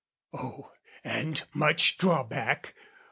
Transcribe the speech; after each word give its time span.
Oh, 0.33 0.71
and 1.03 1.43
much 1.53 1.99
drawback! 1.99 2.73